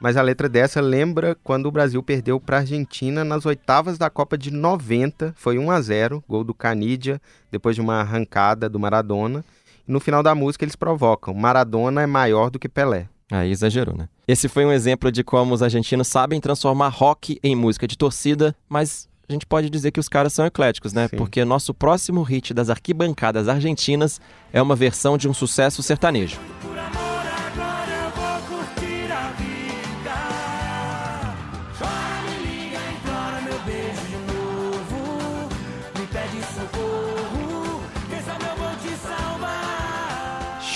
Mas 0.00 0.16
a 0.16 0.22
letra 0.22 0.48
dessa 0.48 0.80
lembra 0.80 1.36
quando 1.44 1.66
o 1.66 1.70
Brasil 1.70 2.02
perdeu 2.02 2.40
para 2.40 2.56
a 2.56 2.60
Argentina 2.60 3.22
nas 3.22 3.44
oitavas 3.44 3.98
da 3.98 4.08
Copa 4.08 4.38
de 4.38 4.50
90. 4.50 5.34
Foi 5.36 5.58
1 5.58 5.70
a 5.70 5.80
0 5.80 6.24
gol 6.26 6.42
do 6.42 6.54
Canidia, 6.54 7.20
depois 7.50 7.74
de 7.74 7.82
uma 7.82 8.00
arrancada 8.00 8.68
do 8.68 8.80
Maradona. 8.80 9.44
E 9.86 9.92
no 9.92 10.00
final 10.00 10.22
da 10.22 10.34
música 10.34 10.64
eles 10.64 10.76
provocam: 10.76 11.34
Maradona 11.34 12.02
é 12.02 12.06
maior 12.06 12.50
do 12.50 12.58
que 12.58 12.68
Pelé. 12.68 13.08
Aí 13.30 13.50
exagerou, 13.50 13.96
né? 13.96 14.08
Esse 14.26 14.48
foi 14.48 14.64
um 14.64 14.72
exemplo 14.72 15.10
de 15.12 15.22
como 15.22 15.54
os 15.54 15.62
argentinos 15.62 16.08
sabem 16.08 16.40
transformar 16.40 16.88
rock 16.88 17.38
em 17.42 17.54
música 17.54 17.86
de 17.86 17.96
torcida, 17.96 18.54
mas 18.68 19.08
a 19.28 19.32
gente 19.32 19.46
pode 19.46 19.70
dizer 19.70 19.92
que 19.92 20.00
os 20.00 20.08
caras 20.08 20.32
são 20.32 20.44
ecléticos, 20.44 20.92
né? 20.92 21.06
Sim. 21.08 21.16
Porque 21.16 21.44
nosso 21.44 21.72
próximo 21.72 22.22
hit 22.22 22.52
das 22.52 22.68
arquibancadas 22.68 23.48
argentinas 23.48 24.20
é 24.52 24.60
uma 24.60 24.74
versão 24.74 25.16
de 25.16 25.28
um 25.28 25.34
sucesso 25.34 25.82
sertanejo. 25.82 26.38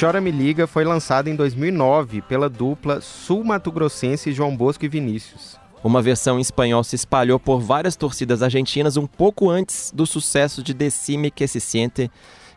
Chora 0.04 0.20
Me 0.20 0.30
Liga 0.30 0.66
foi 0.66 0.84
lançada 0.84 1.30
em 1.30 1.34
2009 1.34 2.20
pela 2.20 2.46
dupla 2.50 3.00
sul-mato-grossense 3.00 4.34
João 4.34 4.54
Bosco 4.54 4.84
e 4.84 4.88
Vinícius. 4.88 5.58
Uma 5.82 6.02
versão 6.02 6.37
em 6.37 6.42
espanhol 6.42 6.84
se 6.84 6.94
espalhou 6.94 7.40
por 7.40 7.58
várias 7.58 7.96
torcidas 7.96 8.42
argentinas 8.42 8.99
um 8.99 9.06
pouco 9.06 9.49
antes 9.49 9.90
do 9.94 10.04
sucesso 10.04 10.62
de 10.62 10.75
Decime 10.75 11.30
que 11.30 11.49
se 11.49 11.58
siente. 11.58 12.11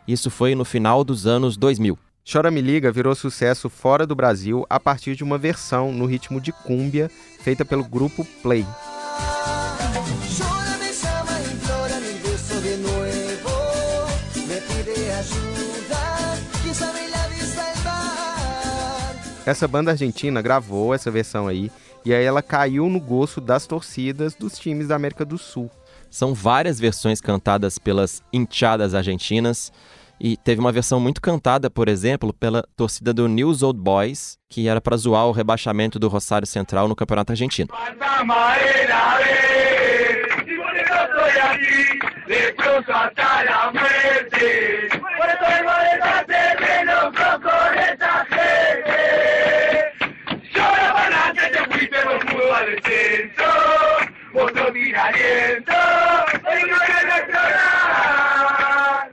Isso 0.06 0.30
foi 0.30 0.54
no 0.54 0.62
final 0.62 1.02
dos 1.02 1.26
anos 1.26 1.56
2000. 1.56 1.98
Chora 2.30 2.50
Me 2.50 2.60
Liga 2.60 2.92
virou 2.92 3.14
sucesso 3.14 3.70
fora 3.70 4.06
do 4.06 4.14
Brasil 4.14 4.66
a 4.68 4.78
partir 4.78 5.16
de 5.16 5.24
uma 5.24 5.38
versão 5.38 5.90
no 5.90 6.04
ritmo 6.04 6.42
de 6.42 6.52
cúmbia 6.52 7.10
feita 7.40 7.64
pelo 7.64 7.82
grupo 7.82 8.26
Play. 8.42 8.66
Essa 19.48 19.66
banda 19.66 19.92
argentina 19.92 20.42
gravou 20.42 20.92
essa 20.92 21.10
versão 21.10 21.48
aí 21.48 21.72
e 22.04 22.12
aí 22.12 22.22
ela 22.22 22.42
caiu 22.42 22.86
no 22.90 23.00
gosto 23.00 23.40
das 23.40 23.66
torcidas 23.66 24.34
dos 24.34 24.58
times 24.58 24.88
da 24.88 24.94
América 24.94 25.24
do 25.24 25.38
Sul. 25.38 25.70
São 26.10 26.34
várias 26.34 26.78
versões 26.78 27.18
cantadas 27.18 27.78
pelas 27.78 28.22
hinchadas 28.30 28.94
argentinas 28.94 29.72
e 30.20 30.36
teve 30.36 30.60
uma 30.60 30.70
versão 30.70 31.00
muito 31.00 31.22
cantada, 31.22 31.70
por 31.70 31.88
exemplo, 31.88 32.30
pela 32.30 32.62
torcida 32.76 33.14
do 33.14 33.26
News 33.26 33.62
Old 33.62 33.80
Boys, 33.80 34.36
que 34.50 34.68
era 34.68 34.82
para 34.82 34.98
zoar 34.98 35.26
o 35.26 35.32
rebaixamento 35.32 35.98
do 35.98 36.08
Rosário 36.08 36.46
Central 36.46 36.86
no 36.86 36.94
Campeonato 36.94 37.32
Argentino. 37.32 37.70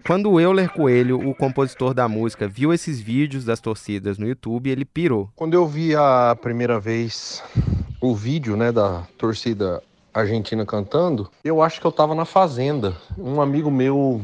Quando 0.06 0.32
o 0.32 0.40
Euler 0.40 0.72
Coelho, 0.72 1.28
o 1.28 1.34
compositor 1.34 1.92
da 1.92 2.08
música, 2.08 2.48
viu 2.48 2.72
esses 2.72 3.02
vídeos 3.02 3.44
das 3.44 3.60
torcidas 3.60 4.20
no 4.20 4.28
YouTube, 4.28 4.70
ele 4.70 4.86
pirou. 4.86 5.32
Quando 5.36 5.56
eu 5.56 5.66
vi 5.66 5.96
a 5.96 6.38
primeira 6.40 6.80
vez 6.80 7.44
o 8.00 8.14
vídeo, 8.14 8.56
né, 8.56 8.72
da 8.72 9.02
torcida 9.18 9.82
argentina 10.14 10.64
cantando, 10.64 11.32
eu 11.44 11.60
acho 11.60 11.82
que 11.82 11.88
eu 11.88 11.92
tava 11.92 12.14
na 12.14 12.24
fazenda. 12.24 12.96
Um 13.18 13.42
amigo 13.42 13.72
meu 13.72 14.22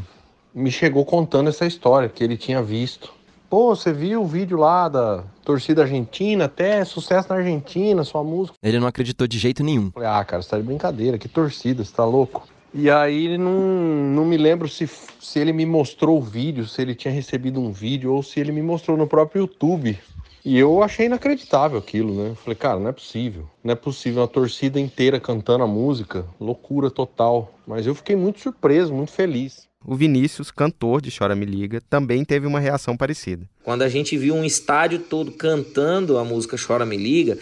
me 0.53 0.69
chegou 0.71 1.03
contando 1.03 1.49
essa 1.49 1.65
história 1.65 2.07
que 2.07 2.23
ele 2.23 2.37
tinha 2.37 2.61
visto. 2.61 3.11
Pô, 3.49 3.75
você 3.75 3.91
viu 3.91 4.21
o 4.21 4.27
vídeo 4.27 4.59
lá 4.59 4.87
da 4.87 5.23
torcida 5.43 5.81
argentina, 5.81 6.45
até 6.45 6.85
sucesso 6.85 7.29
na 7.29 7.37
Argentina, 7.37 8.03
sua 8.03 8.23
música. 8.23 8.55
Ele 8.61 8.79
não 8.79 8.87
acreditou 8.87 9.25
de 9.25 9.39
jeito 9.39 9.63
nenhum. 9.63 9.89
Falei, 9.89 10.09
ah, 10.09 10.23
cara, 10.23 10.43
você 10.43 10.49
tá 10.51 10.57
de 10.57 10.63
brincadeira, 10.63 11.17
que 11.17 11.27
torcida, 11.27 11.83
você 11.83 11.91
tá 11.91 12.05
louco? 12.05 12.47
E 12.73 12.89
aí 12.89 13.37
não, 13.37 13.51
não 13.51 14.25
me 14.25 14.37
lembro 14.37 14.67
se, 14.67 14.89
se 15.19 15.39
ele 15.39 15.51
me 15.51 15.65
mostrou 15.65 16.17
o 16.17 16.21
vídeo, 16.21 16.65
se 16.65 16.81
ele 16.81 16.95
tinha 16.95 17.13
recebido 17.13 17.59
um 17.59 17.71
vídeo 17.71 18.13
ou 18.13 18.23
se 18.23 18.39
ele 18.39 18.51
me 18.51 18.61
mostrou 18.61 18.95
no 18.95 19.07
próprio 19.07 19.41
YouTube. 19.41 19.97
E 20.43 20.57
eu 20.57 20.81
achei 20.81 21.05
inacreditável 21.05 21.77
aquilo, 21.77 22.15
né? 22.15 22.35
Falei, 22.35 22.55
cara, 22.55 22.79
não 22.79 22.89
é 22.89 22.91
possível. 22.91 23.47
Não 23.63 23.73
é 23.73 23.75
possível 23.75 24.21
uma 24.21 24.27
torcida 24.27 24.79
inteira 24.79 25.19
cantando 25.19 25.63
a 25.63 25.67
música. 25.67 26.25
Loucura 26.39 26.89
total. 26.89 27.53
Mas 27.67 27.85
eu 27.85 27.93
fiquei 27.93 28.15
muito 28.15 28.39
surpreso, 28.39 28.93
muito 28.93 29.11
feliz. 29.11 29.69
O 29.85 29.95
Vinícius, 29.95 30.49
cantor 30.49 31.01
de 31.01 31.15
Chora 31.15 31.35
Me 31.35 31.45
Liga, 31.45 31.81
também 31.89 32.23
teve 32.23 32.47
uma 32.47 32.59
reação 32.59 32.95
parecida. 32.97 33.47
Quando 33.63 33.83
a 33.83 33.89
gente 33.89 34.17
viu 34.17 34.33
um 34.33 34.43
estádio 34.43 34.99
todo 34.99 35.31
cantando 35.31 36.17
a 36.17 36.23
música 36.23 36.57
Chora 36.57 36.85
Me 36.85 36.97
Liga, 36.97 37.37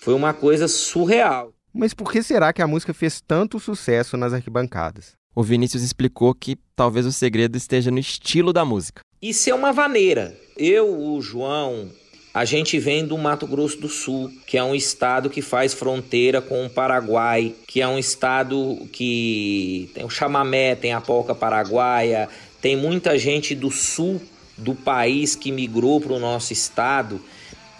foi 0.00 0.14
uma 0.14 0.32
coisa 0.32 0.66
surreal. 0.66 1.52
Mas 1.72 1.94
por 1.94 2.10
que 2.10 2.22
será 2.22 2.52
que 2.52 2.62
a 2.62 2.66
música 2.66 2.92
fez 2.92 3.20
tanto 3.20 3.60
sucesso 3.60 4.16
nas 4.16 4.32
arquibancadas? 4.32 5.12
O 5.34 5.42
Vinícius 5.42 5.82
explicou 5.82 6.34
que 6.34 6.58
talvez 6.74 7.06
o 7.06 7.12
segredo 7.12 7.56
esteja 7.56 7.90
no 7.90 7.98
estilo 7.98 8.52
da 8.52 8.64
música. 8.64 9.02
Isso 9.22 9.48
é 9.48 9.54
uma 9.54 9.72
vaneira. 9.72 10.36
Eu, 10.56 10.98
o 10.98 11.22
João 11.22 11.90
A 12.32 12.44
gente 12.44 12.78
vem 12.78 13.04
do 13.04 13.18
Mato 13.18 13.44
Grosso 13.44 13.78
do 13.78 13.88
Sul, 13.88 14.30
que 14.46 14.56
é 14.56 14.62
um 14.62 14.74
estado 14.74 15.28
que 15.28 15.42
faz 15.42 15.74
fronteira 15.74 16.40
com 16.40 16.64
o 16.64 16.70
Paraguai, 16.70 17.54
que 17.66 17.80
é 17.80 17.88
um 17.88 17.98
estado 17.98 18.88
que 18.92 19.90
tem 19.94 20.04
o 20.04 20.10
chamamé, 20.10 20.76
tem 20.76 20.92
a 20.92 21.00
polca 21.00 21.34
paraguaia, 21.34 22.28
tem 22.60 22.76
muita 22.76 23.18
gente 23.18 23.52
do 23.54 23.70
sul 23.70 24.20
do 24.56 24.76
país 24.76 25.34
que 25.34 25.50
migrou 25.50 26.00
para 26.00 26.12
o 26.12 26.20
nosso 26.20 26.52
estado 26.52 27.20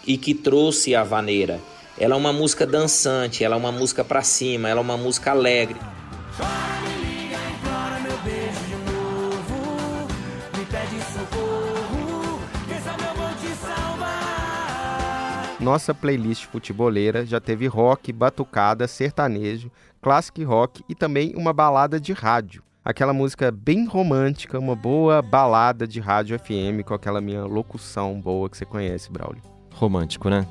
e 0.04 0.16
que 0.16 0.34
trouxe 0.34 0.96
a 0.96 1.04
vaneira. 1.04 1.60
Ela 2.00 2.14
é 2.14 2.16
uma 2.16 2.32
música 2.32 2.66
dançante, 2.66 3.44
ela 3.44 3.56
é 3.56 3.58
uma 3.58 3.70
música 3.70 4.02
para 4.02 4.22
cima, 4.22 4.70
ela 4.70 4.80
é 4.80 4.82
uma 4.82 4.96
música 4.96 5.32
alegre. 5.32 5.76
Nossa 15.60 15.92
playlist 15.92 16.46
futeboleira 16.46 17.26
já 17.26 17.38
teve 17.38 17.66
rock, 17.66 18.10
batucada, 18.14 18.88
sertanejo, 18.88 19.70
classic 20.00 20.42
rock 20.42 20.82
e 20.88 20.94
também 20.94 21.34
uma 21.36 21.52
balada 21.52 22.00
de 22.00 22.14
rádio. 22.14 22.62
Aquela 22.82 23.12
música 23.12 23.52
bem 23.52 23.84
romântica, 23.84 24.58
uma 24.58 24.74
boa 24.74 25.20
balada 25.20 25.86
de 25.86 26.00
rádio 26.00 26.38
FM 26.38 26.82
com 26.82 26.94
aquela 26.94 27.20
minha 27.20 27.44
locução 27.44 28.18
boa 28.18 28.48
que 28.48 28.56
você 28.56 28.64
conhece, 28.64 29.12
Braulio. 29.12 29.42
Romântico, 29.74 30.30
né? 30.30 30.46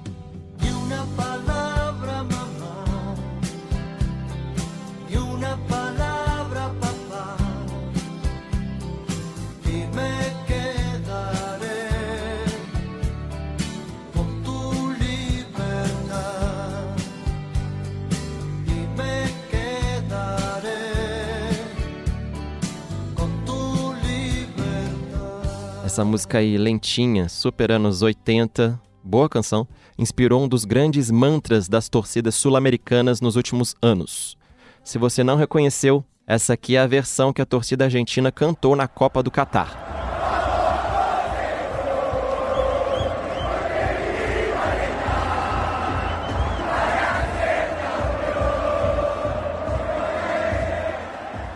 Essa 25.99 26.05
música 26.05 26.37
aí, 26.37 26.57
lentinha, 26.57 27.27
super 27.27 27.73
anos 27.73 28.01
80, 28.01 28.79
boa 29.03 29.27
canção, 29.27 29.67
inspirou 29.97 30.41
um 30.41 30.47
dos 30.47 30.63
grandes 30.63 31.11
mantras 31.11 31.67
das 31.67 31.89
torcidas 31.89 32.35
sul-americanas 32.35 33.19
nos 33.19 33.35
últimos 33.35 33.75
anos. 33.81 34.37
Se 34.81 34.97
você 34.97 35.25
não 35.25 35.35
reconheceu, 35.35 36.01
essa 36.25 36.53
aqui 36.53 36.77
é 36.77 36.79
a 36.79 36.87
versão 36.87 37.33
que 37.33 37.41
a 37.41 37.45
torcida 37.45 37.83
argentina 37.83 38.31
cantou 38.31 38.77
na 38.77 38.87
Copa 38.87 39.21
do 39.21 39.29
Catar. 39.29 39.98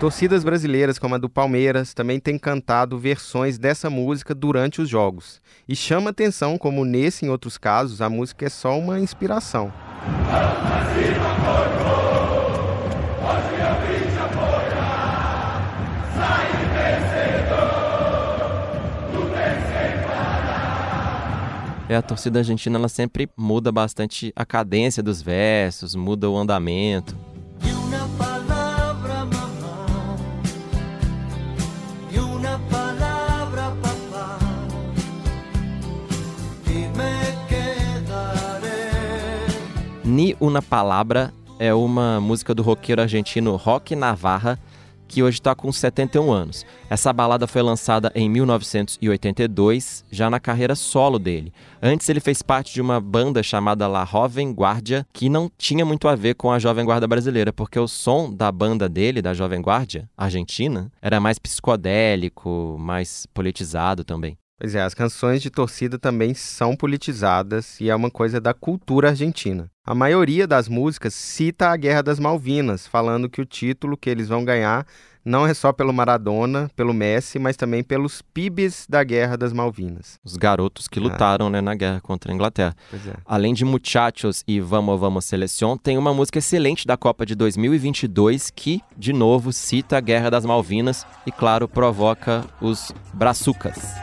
Torcidas 0.04 0.44
brasileiras, 0.44 1.00
como 1.00 1.16
a 1.16 1.18
do 1.18 1.30
Palmeiras, 1.30 1.94
também 1.94 2.20
têm 2.20 2.38
cantado 2.38 3.00
versões 3.00 3.58
dessa 3.58 3.90
música 3.90 4.36
durante 4.36 4.82
os 4.82 4.90
jogos. 4.90 5.42
E 5.66 5.78
chama 5.78 6.10
atenção 6.10 6.58
como 6.58 6.84
nesse 6.84 7.24
e 7.24 7.28
em 7.30 7.32
outros 7.32 7.58
casos 7.58 8.02
a 8.02 8.10
música 8.10 8.46
é 8.46 8.50
só 8.50 8.78
uma 8.78 9.00
inspiração. 9.00 9.72
É, 21.88 21.96
a 21.96 22.02
torcida 22.02 22.40
argentina 22.40 22.78
ela 22.78 22.90
sempre 22.90 23.30
muda 23.38 23.72
bastante 23.72 24.34
a 24.36 24.46
cadência 24.46 25.02
dos 25.02 25.22
versos, 25.22 25.96
muda 25.96 26.30
o 26.30 26.36
andamento. 26.36 27.16
Ni 40.14 40.38
Una 40.40 40.62
Palabra 40.62 41.34
é 41.58 41.74
uma 41.74 42.22
música 42.22 42.54
do 42.54 42.62
roqueiro 42.62 43.02
argentino 43.02 43.56
Rock 43.56 43.96
Navarra, 43.96 44.60
que 45.08 45.24
hoje 45.24 45.40
está 45.40 45.56
com 45.56 45.72
71 45.72 46.32
anos. 46.32 46.64
Essa 46.88 47.12
balada 47.12 47.48
foi 47.48 47.64
lançada 47.64 48.12
em 48.14 48.30
1982, 48.30 50.06
já 50.12 50.30
na 50.30 50.40
carreira 50.40 50.76
solo 50.76 51.18
dele. 51.18 51.52
Antes 51.82 52.08
ele 52.10 52.20
fez 52.20 52.44
parte 52.44 52.76
de 52.76 52.80
uma 52.80 53.02
banda 53.02 53.42
chamada 53.42 53.88
La 53.88 54.06
Jovem 54.06 54.52
Guardia, 54.52 55.04
que 55.12 55.30
não 55.30 55.50
tinha 55.58 55.84
muito 55.84 56.08
a 56.08 56.14
ver 56.14 56.36
com 56.36 56.52
a 56.52 56.60
Jovem 56.60 56.86
Guarda 56.86 57.08
brasileira, 57.08 57.52
porque 57.52 57.80
o 57.80 57.88
som 57.88 58.32
da 58.32 58.52
banda 58.52 58.88
dele, 58.88 59.20
da 59.20 59.34
Jovem 59.34 59.62
Guardia, 59.62 60.08
argentina, 60.16 60.92
era 61.02 61.20
mais 61.20 61.40
psicodélico, 61.40 62.78
mais 62.80 63.26
politizado 63.34 64.04
também. 64.04 64.38
Pois 64.64 64.76
é, 64.76 64.82
as 64.82 64.94
canções 64.94 65.42
de 65.42 65.50
torcida 65.50 66.00
também 66.00 66.34
são 66.34 66.74
politizadas 66.74 67.82
e 67.82 67.90
é 67.90 67.96
uma 67.96 68.10
coisa 68.10 68.40
da 68.40 68.54
cultura 68.54 69.10
argentina. 69.10 69.70
A 69.86 69.94
maioria 69.94 70.48
das 70.48 70.70
músicas 70.70 71.14
cita 71.14 71.68
a 71.68 71.76
Guerra 71.76 72.02
das 72.02 72.18
Malvinas, 72.18 72.88
falando 72.88 73.30
que 73.30 73.42
o 73.42 73.46
título 73.46 73.98
que 73.98 74.10
eles 74.10 74.30
vão 74.30 74.46
ganhar 74.46 74.88
não 75.26 75.46
é 75.46 75.54
só 75.54 75.72
pelo 75.72 75.94
Maradona, 75.94 76.70
pelo 76.76 76.94
Messi, 76.94 77.40
mas 77.40 77.56
também 77.56 77.84
pelos 77.84 78.22
pibes 78.22 78.86
da 78.90 79.04
Guerra 79.04 79.38
das 79.38 79.54
Malvinas. 79.54 80.20
Os 80.24 80.36
garotos 80.36 80.88
que 80.88 81.00
lutaram 81.00 81.48
ah. 81.48 81.50
né, 81.50 81.62
na 81.62 81.76
guerra 81.76 82.02
contra 82.02 82.32
a 82.32 82.36
Inglaterra. 82.36 82.76
É. 82.94 83.14
Além 83.26 83.54
de 83.54 83.66
Muchachos 83.66 84.44
e 84.48 84.60
Vamos 84.60 85.00
Vamos 85.00 85.26
Seleção, 85.26 85.78
tem 85.78 85.98
uma 85.98 86.14
música 86.14 86.40
excelente 86.40 86.86
da 86.86 86.98
Copa 86.98 87.26
de 87.26 87.36
2022 87.36 88.52
que, 88.52 88.82
de 88.98 89.14
novo, 89.14 89.52
cita 89.54 89.98
a 89.98 90.02
Guerra 90.02 90.30
das 90.30 90.46
Malvinas 90.46 91.06
e, 91.26 91.32
claro, 91.32 91.68
provoca 91.68 92.46
os 92.62 92.94
brazucas. 93.14 93.96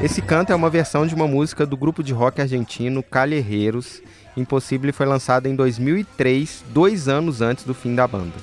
Esse 0.00 0.22
canto 0.22 0.52
é 0.52 0.54
uma 0.54 0.70
versão 0.70 1.04
de 1.04 1.12
uma 1.12 1.26
música 1.26 1.66
do 1.66 1.76
grupo 1.76 2.04
de 2.04 2.12
rock 2.12 2.40
argentino 2.40 3.02
Calherreiros. 3.02 4.00
Impossível 4.36 4.92
foi 4.92 5.04
lançada 5.06 5.48
em 5.48 5.56
2003, 5.56 6.64
dois 6.68 7.08
anos 7.08 7.40
antes 7.40 7.64
do 7.64 7.74
fim 7.74 7.96
da 7.96 8.06
banda. 8.06 8.34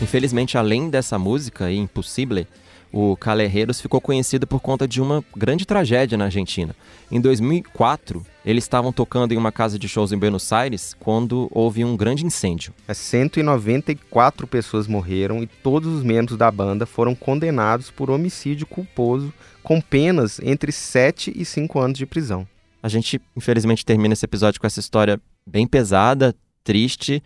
Infelizmente, 0.00 0.58
além 0.58 0.90
dessa 0.90 1.16
música, 1.16 1.70
Impossível, 1.70 2.44
o 2.92 3.16
Calerreiros 3.16 3.80
ficou 3.80 4.00
conhecido 4.00 4.46
por 4.46 4.60
conta 4.60 4.86
de 4.86 5.00
uma 5.00 5.24
grande 5.34 5.64
tragédia 5.64 6.18
na 6.18 6.26
Argentina. 6.26 6.76
Em 7.10 7.20
2004, 7.20 8.24
eles 8.44 8.64
estavam 8.64 8.92
tocando 8.92 9.32
em 9.32 9.36
uma 9.36 9.50
casa 9.50 9.78
de 9.78 9.88
shows 9.88 10.12
em 10.12 10.18
Buenos 10.18 10.52
Aires 10.52 10.94
quando 11.00 11.48
houve 11.50 11.84
um 11.84 11.96
grande 11.96 12.26
incêndio. 12.26 12.74
194 12.92 14.46
pessoas 14.46 14.86
morreram 14.86 15.42
e 15.42 15.46
todos 15.46 15.92
os 15.92 16.02
membros 16.02 16.36
da 16.36 16.50
banda 16.50 16.84
foram 16.84 17.14
condenados 17.14 17.90
por 17.90 18.10
homicídio 18.10 18.66
culposo 18.66 19.32
com 19.62 19.80
penas 19.80 20.38
entre 20.42 20.70
7 20.70 21.32
e 21.34 21.44
5 21.44 21.78
anos 21.78 21.98
de 21.98 22.04
prisão. 22.04 22.46
A 22.82 22.88
gente, 22.88 23.20
infelizmente, 23.36 23.86
termina 23.86 24.12
esse 24.12 24.24
episódio 24.24 24.60
com 24.60 24.66
essa 24.66 24.80
história 24.80 25.20
bem 25.46 25.66
pesada, 25.66 26.34
triste, 26.64 27.22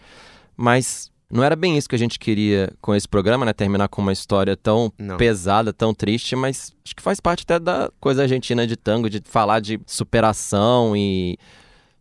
mas 0.57 1.11
não 1.31 1.43
era 1.43 1.57
bem 1.57 1.77
isso 1.77 1.89
que 1.89 1.95
a 1.95 1.99
gente 1.99 2.19
queria 2.19 2.73
com 2.81 2.95
esse 2.95 3.09
programa, 3.09 3.45
né? 3.45 3.53
Terminar 3.53 3.89
com 3.89 4.01
uma 4.01 4.13
história 4.13 4.57
tão 4.57 4.93
Não. 4.99 5.17
pesada, 5.17 5.73
tão 5.73 5.93
triste, 5.93 6.37
mas 6.37 6.73
acho 6.85 6.95
que 6.95 7.03
faz 7.03 7.19
parte 7.19 7.43
até 7.43 7.59
da 7.59 7.91
coisa 7.99 8.23
argentina 8.23 8.67
de 8.67 8.77
tango, 8.77 9.11
de 9.11 9.21
falar 9.25 9.61
de 9.61 9.81
superação 9.87 10.97
e. 10.97 11.37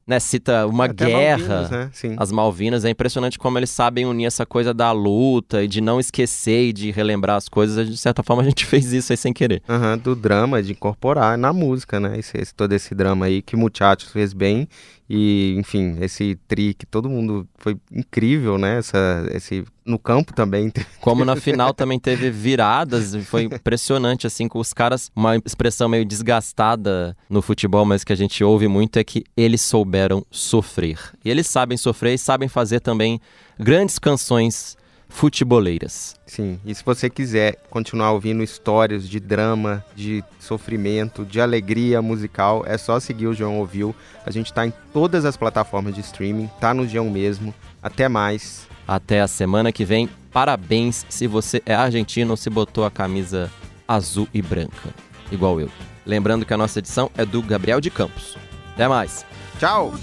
Né, 0.08 0.20
cita 0.20 0.68
uma 0.68 0.86
Até 0.86 1.08
guerra, 1.08 1.62
Malvinas, 1.62 1.72
né? 1.72 2.16
as 2.20 2.32
Malvinas. 2.32 2.86
É 2.86 2.92
impressionante 2.92 3.40
como 3.40 3.58
eles 3.58 3.72
sabem 3.72 4.06
unir 4.06 4.26
essa 4.26 4.46
coisa 4.46 4.72
da 4.72 4.92
luta 4.92 5.64
e 5.64 5.68
de 5.68 5.82
não 5.82 6.00
esquecer 6.00 6.68
e 6.68 6.72
de 6.74 6.92
relembrar 6.92 7.38
as 7.38 7.50
coisas. 7.50 7.90
De 7.90 7.98
certa 7.98 8.22
forma, 8.22 8.44
a 8.44 8.46
gente 8.46 8.64
fez 8.68 8.94
isso 8.94 9.12
aí 9.12 9.18
sem 9.18 9.34
querer. 9.34 9.64
Uhum, 9.68 9.98
do 9.98 10.16
drama, 10.16 10.62
de 10.62 10.74
incorporar 10.74 11.36
na 11.40 11.52
música, 11.52 12.00
né? 12.00 12.20
Esse, 12.20 12.38
esse, 12.38 12.54
todo 12.54 12.72
esse 12.74 12.94
drama 12.94 13.26
aí 13.26 13.42
que 13.42 13.56
Muchachos 13.56 14.12
fez 14.12 14.32
bem 14.32 14.68
E, 15.10 15.56
enfim, 15.58 15.98
esse 16.02 16.38
tri 16.48 16.74
que 16.74 16.86
todo 16.86 17.10
mundo 17.10 17.48
foi 17.58 17.78
incrível, 17.92 18.58
né? 18.58 18.80
Essa, 18.80 19.28
esse, 19.32 19.64
no 19.86 20.00
campo 20.00 20.34
também. 20.34 20.72
Como 21.00 21.24
na 21.24 21.36
final 21.36 21.74
também 21.74 22.00
teve 22.00 22.32
viradas, 22.32 23.16
foi 23.26 23.44
impressionante, 23.44 24.26
assim, 24.26 24.48
com 24.48 24.60
os 24.60 24.74
caras. 24.74 25.12
Uma 25.16 25.36
expressão 25.38 25.88
meio 25.88 26.06
desgastada 26.06 27.16
no 27.30 27.42
futebol, 27.42 27.86
mas 27.86 28.04
que 28.04 28.14
a 28.14 28.16
gente 28.16 28.44
ouve 28.44 28.68
muito 28.68 28.98
é 28.98 29.04
que 29.04 29.24
eles 29.38 29.62
souberam 29.62 30.26
sofrer. 30.32 30.98
E 31.24 31.30
eles 31.30 31.46
sabem 31.46 31.78
sofrer 31.78 32.16
e 32.16 32.18
sabem 32.18 32.48
fazer 32.48 32.80
também 32.80 33.20
grandes 33.60 34.00
canções 34.00 34.76
futeboleiras. 35.16 36.18
Sim, 36.28 36.60
e 36.66 36.76
se 36.76 36.84
você 36.84 37.10
quiser 37.10 37.56
continuar 37.70 38.12
ouvindo 38.12 38.44
histórias 38.44 39.08
de 39.08 39.18
drama, 39.18 39.84
de 39.96 40.22
sofrimento, 40.42 41.24
de 41.24 41.40
alegria 41.40 42.02
musical, 42.02 42.66
é 42.68 42.78
só 42.78 43.00
seguir 43.00 43.28
o 43.28 43.34
João 43.34 43.58
Ouviu. 43.60 43.96
A 44.26 44.30
gente 44.30 44.52
tá 44.52 44.68
em 44.68 44.74
todas 44.92 45.24
as 45.24 45.38
plataformas 45.38 45.96
de 45.96 46.02
streaming, 46.02 46.50
tá 46.60 46.74
no 46.74 46.86
João 46.86 47.10
mesmo. 47.10 47.56
Até 47.82 48.10
mais. 48.10 48.68
Até 48.86 49.22
a 49.22 49.28
semana 49.28 49.72
que 49.72 49.86
vem. 49.86 50.10
Parabéns 50.34 51.06
se 51.08 51.28
você 51.28 51.64
é 51.66 51.74
argentino 51.74 52.32
ou 52.32 52.38
se 52.38 52.50
botou 52.50 52.84
a 52.84 52.92
camisa 52.92 53.50
azul 53.88 54.28
e 54.34 54.42
branca, 54.42 54.90
igual 55.32 55.62
eu. 55.62 55.70
Lembrando 56.06 56.46
que 56.46 56.54
a 56.54 56.58
nossa 56.58 56.80
edição 56.80 57.10
é 57.18 57.26
do 57.26 57.42
Gabriel 57.42 57.80
de 57.80 57.90
Campos. 57.90 58.38
Até 58.74 58.86
mais. 58.86 59.26
Tchau. 59.60 59.94